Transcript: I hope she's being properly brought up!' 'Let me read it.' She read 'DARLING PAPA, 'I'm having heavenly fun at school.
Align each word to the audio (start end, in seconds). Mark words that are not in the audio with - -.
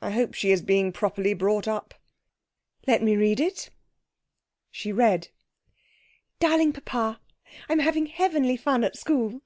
I 0.00 0.10
hope 0.12 0.32
she's 0.34 0.62
being 0.62 0.92
properly 0.92 1.34
brought 1.34 1.66
up!' 1.66 1.92
'Let 2.86 3.02
me 3.02 3.16
read 3.16 3.40
it.' 3.40 3.70
She 4.70 4.92
read 4.92 5.30
'DARLING 6.38 6.72
PAPA, 6.72 7.18
'I'm 7.68 7.80
having 7.80 8.06
heavenly 8.06 8.56
fun 8.56 8.84
at 8.84 8.96
school. 8.96 9.40